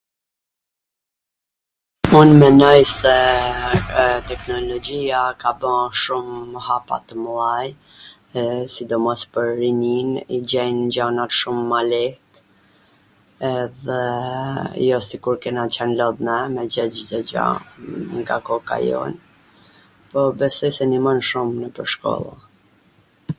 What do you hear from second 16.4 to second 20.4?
me gjet Cdo gja nga koka jon, po